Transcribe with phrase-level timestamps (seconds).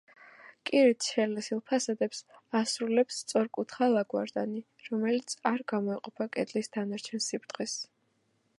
[0.67, 2.21] კირით შელესილ ფასადებს
[2.61, 7.77] ასრულებს სწორკუთხა ლავგარდანი, რომელიც არ გამოეყოფა კედლის დანარჩენ სიბრტყეს.